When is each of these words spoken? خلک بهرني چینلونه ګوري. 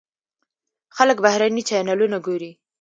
خلک 0.97 1.17
بهرني 1.25 1.61
چینلونه 1.69 2.17
ګوري. 2.25 2.51